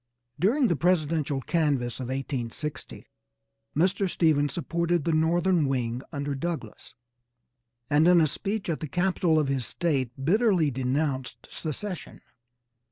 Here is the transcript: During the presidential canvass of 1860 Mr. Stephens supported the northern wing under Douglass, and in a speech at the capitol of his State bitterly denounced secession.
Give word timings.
During 0.39 0.65
the 0.65 0.75
presidential 0.75 1.41
canvass 1.41 1.99
of 1.99 2.07
1860 2.07 3.05
Mr. 3.75 4.09
Stephens 4.09 4.51
supported 4.51 5.03
the 5.03 5.11
northern 5.13 5.67
wing 5.67 6.01
under 6.11 6.33
Douglass, 6.33 6.95
and 7.87 8.07
in 8.07 8.19
a 8.19 8.25
speech 8.25 8.67
at 8.67 8.79
the 8.79 8.87
capitol 8.87 9.37
of 9.37 9.47
his 9.47 9.67
State 9.67 10.11
bitterly 10.25 10.71
denounced 10.71 11.47
secession. 11.51 12.19